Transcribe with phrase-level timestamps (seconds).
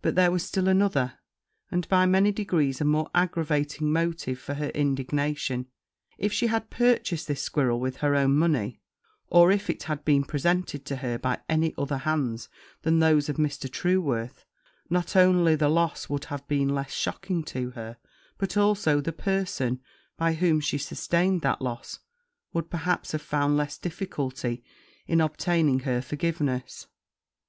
[0.00, 1.14] But there was still another,
[1.72, 5.66] and, by many degrees, a more aggravating motive for her indignation:
[6.18, 8.78] if she had purchased this squirrel with her own money,
[9.26, 12.48] or if it had been presented to her by any other hands
[12.82, 13.68] than those of Mr.
[13.68, 14.44] Trueworth,
[14.88, 17.96] not only the loss would have been less shocking to her,
[18.38, 19.80] but also the person,
[20.16, 21.98] by whom she sustained that loss,
[22.52, 24.62] would, perhaps, have found less difficulty
[25.08, 26.86] in obtaining her forgiveness.